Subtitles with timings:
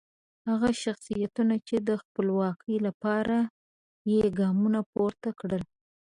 [0.49, 3.37] هغه شخصیتونه چې د خپلواکۍ لپاره
[4.11, 5.63] یې ګامونه پورته کړل.